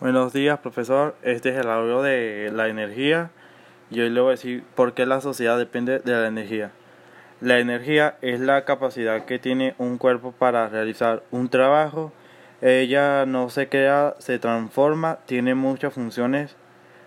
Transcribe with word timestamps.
Buenos 0.00 0.32
días, 0.32 0.60
profesor. 0.60 1.16
Este 1.24 1.48
es 1.48 1.56
el 1.56 1.68
audio 1.68 2.02
de 2.02 2.52
la 2.54 2.68
energía 2.68 3.32
y 3.90 3.98
hoy 3.98 4.10
le 4.10 4.20
voy 4.20 4.28
a 4.28 4.30
decir 4.36 4.62
por 4.76 4.94
qué 4.94 5.06
la 5.06 5.20
sociedad 5.20 5.58
depende 5.58 5.98
de 5.98 6.12
la 6.12 6.28
energía. 6.28 6.70
La 7.40 7.58
energía 7.58 8.16
es 8.22 8.38
la 8.38 8.64
capacidad 8.64 9.24
que 9.24 9.40
tiene 9.40 9.74
un 9.76 9.98
cuerpo 9.98 10.30
para 10.30 10.68
realizar 10.68 11.24
un 11.32 11.48
trabajo. 11.48 12.12
Ella 12.62 13.26
no 13.26 13.50
se 13.50 13.68
crea, 13.68 14.14
se 14.20 14.38
transforma, 14.38 15.18
tiene 15.26 15.56
muchas 15.56 15.94
funciones 15.94 16.54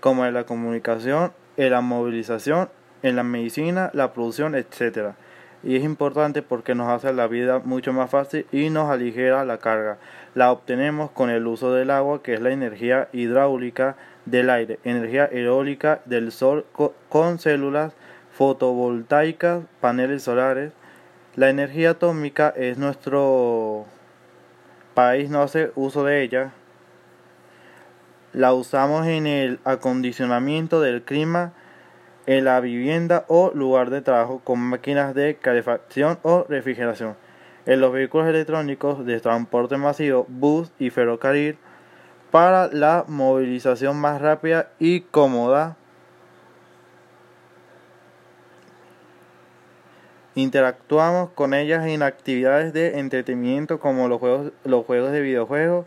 como 0.00 0.26
en 0.26 0.34
la 0.34 0.42
comunicación, 0.42 1.32
en 1.56 1.70
la 1.70 1.82
movilización, 1.82 2.68
en 3.04 3.14
la 3.14 3.22
medicina, 3.22 3.90
la 3.94 4.12
producción, 4.12 4.56
etc 4.56 5.14
y 5.62 5.76
es 5.76 5.84
importante 5.84 6.42
porque 6.42 6.74
nos 6.74 6.88
hace 6.88 7.12
la 7.12 7.26
vida 7.26 7.60
mucho 7.64 7.92
más 7.92 8.10
fácil 8.10 8.46
y 8.52 8.70
nos 8.70 8.90
aligera 8.90 9.44
la 9.44 9.58
carga. 9.58 9.98
La 10.34 10.50
obtenemos 10.50 11.10
con 11.10 11.30
el 11.30 11.46
uso 11.46 11.72
del 11.72 11.90
agua, 11.90 12.22
que 12.22 12.34
es 12.34 12.40
la 12.40 12.50
energía 12.50 13.08
hidráulica 13.12 13.96
del 14.26 14.50
aire, 14.50 14.78
energía 14.84 15.28
eólica 15.30 16.00
del 16.04 16.32
sol 16.32 16.64
con 17.08 17.38
células 17.38 17.92
fotovoltaicas, 18.32 19.64
paneles 19.80 20.22
solares. 20.22 20.72
La 21.36 21.48
energía 21.48 21.90
atómica 21.90 22.52
es 22.56 22.78
nuestro 22.78 23.86
país 24.94 25.30
no 25.30 25.42
hace 25.42 25.72
uso 25.74 26.04
de 26.04 26.22
ella. 26.22 26.52
La 28.32 28.54
usamos 28.54 29.06
en 29.06 29.26
el 29.26 29.60
acondicionamiento 29.64 30.80
del 30.80 31.02
clima 31.02 31.52
en 32.26 32.44
la 32.44 32.60
vivienda 32.60 33.24
o 33.28 33.50
lugar 33.54 33.90
de 33.90 34.02
trabajo 34.02 34.40
con 34.44 34.60
máquinas 34.60 35.14
de 35.14 35.36
calefacción 35.36 36.18
o 36.22 36.44
refrigeración, 36.48 37.16
en 37.66 37.80
los 37.80 37.92
vehículos 37.92 38.28
electrónicos 38.28 39.04
de 39.04 39.20
transporte 39.20 39.76
masivo, 39.76 40.26
bus 40.28 40.70
y 40.78 40.90
ferrocarril, 40.90 41.58
para 42.30 42.68
la 42.68 43.04
movilización 43.08 43.96
más 43.96 44.20
rápida 44.20 44.70
y 44.78 45.02
cómoda. 45.02 45.76
Interactuamos 50.34 51.30
con 51.30 51.52
ellas 51.52 51.86
en 51.86 52.02
actividades 52.02 52.72
de 52.72 52.98
entretenimiento 52.98 53.78
como 53.78 54.08
los 54.08 54.18
juegos, 54.18 54.52
los 54.64 54.86
juegos 54.86 55.12
de 55.12 55.20
videojuegos, 55.20 55.84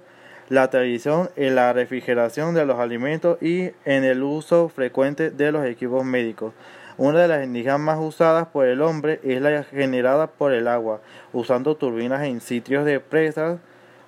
la 0.50 0.70
televisión, 0.70 1.30
en 1.36 1.56
la 1.56 1.74
refrigeración 1.74 2.54
de 2.54 2.66
los 2.66 2.80
alimentos 2.80 3.42
y 3.42 3.72
en 3.84 4.04
el 4.04 4.22
uso 4.22 4.70
frecuente 4.70 5.32
de 5.32 5.52
los 5.52 5.66
equipos 5.66 6.06
médicos. 6.06 6.54
Una 6.98 7.22
de 7.22 7.28
las 7.28 7.44
energías 7.44 7.80
más 7.80 8.00
usadas 8.00 8.48
por 8.48 8.68
el 8.68 8.82
hombre 8.82 9.20
es 9.24 9.42
la 9.42 9.64
generada 9.64 10.28
por 10.28 10.54
el 10.54 10.68
agua, 10.68 11.02
usando 11.34 11.76
turbinas 11.76 12.24
en 12.24 12.42
sitios 12.42 12.86
de 12.86 13.00
presas, 13.00 13.60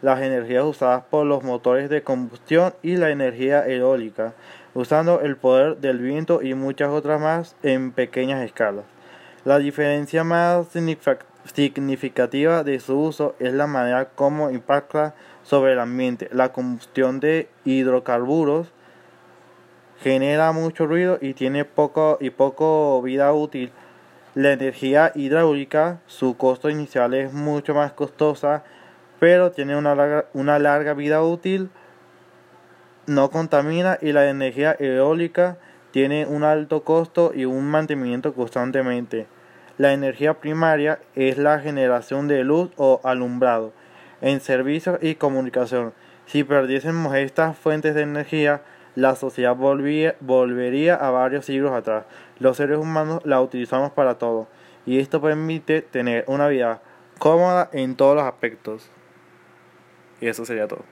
las 0.01 0.21
energías 0.21 0.63
usadas 0.63 1.03
por 1.09 1.25
los 1.25 1.43
motores 1.43 1.89
de 1.89 2.03
combustión 2.03 2.73
y 2.83 2.97
la 2.97 3.09
energía 3.09 3.67
eólica, 3.67 4.33
usando 4.73 5.21
el 5.21 5.37
poder 5.37 5.77
del 5.77 5.97
viento 5.97 6.41
y 6.43 6.53
muchas 6.53 6.89
otras 6.89 7.19
más 7.19 7.55
en 7.63 7.91
pequeñas 7.91 8.43
escalas. 8.43 8.85
La 9.43 9.57
diferencia 9.57 10.23
más 10.23 10.67
significativa 10.67 11.36
de 11.53 12.79
su 12.79 12.99
uso 12.99 13.35
es 13.39 13.53
la 13.53 13.67
manera 13.67 14.09
como 14.09 14.49
impacta 14.49 15.15
sobre 15.43 15.73
el 15.73 15.79
ambiente. 15.79 16.29
La 16.31 16.51
combustión 16.51 17.19
de 17.19 17.49
hidrocarburos 17.65 18.71
genera 20.01 20.51
mucho 20.51 20.85
ruido 20.85 21.17
y 21.21 21.33
tiene 21.33 21.65
poco 21.65 22.17
y 22.19 22.29
poco 22.29 23.01
vida 23.01 23.33
útil. 23.33 23.71
La 24.35 24.51
energía 24.51 25.11
hidráulica, 25.15 25.99
su 26.05 26.37
costo 26.37 26.69
inicial 26.69 27.13
es 27.13 27.33
mucho 27.33 27.73
más 27.73 27.91
costosa, 27.93 28.63
pero 29.19 29.51
tiene 29.51 29.75
una 29.75 29.95
larga, 29.95 30.25
una 30.33 30.59
larga 30.59 30.93
vida 30.93 31.23
útil, 31.23 31.69
no 33.07 33.31
contamina 33.31 33.97
y 34.01 34.11
la 34.11 34.29
energía 34.29 34.75
eólica 34.77 35.57
tiene 35.91 36.25
un 36.27 36.43
alto 36.43 36.83
costo 36.83 37.31
y 37.33 37.45
un 37.45 37.65
mantenimiento 37.65 38.33
constantemente. 38.33 39.25
La 39.77 39.93
energía 39.93 40.39
primaria 40.39 40.99
es 41.13 41.37
la 41.37 41.59
generación 41.59 42.27
de 42.27 42.43
luz 42.43 42.71
o 42.77 42.99
alumbrado 43.03 43.73
en 44.21 44.39
servicios 44.39 44.97
y 45.03 45.15
comunicación. 45.15 45.93
Si 46.25 46.43
perdiésemos 46.43 47.15
estas 47.15 47.55
fuentes 47.55 47.93
de 47.93 48.01
energía, 48.01 48.63
la 48.95 49.15
sociedad 49.15 49.55
volvería 49.55 50.95
a 50.95 51.11
varios 51.11 51.45
siglos 51.45 51.73
atrás. 51.73 52.05
Los 52.39 52.57
seres 52.57 52.79
humanos 52.79 53.21
la 53.23 53.39
utilizamos 53.39 53.91
para 53.91 54.17
todo 54.17 54.47
y 54.87 54.99
esto 54.99 55.21
permite 55.21 55.83
tener 55.83 56.23
una 56.27 56.47
vida 56.47 56.81
cómoda 57.19 57.69
en 57.71 57.95
todos 57.95 58.15
los 58.15 58.25
aspectos. 58.25 58.89
Y 60.19 60.27
eso 60.27 60.43
sería 60.43 60.67
todo. 60.67 60.83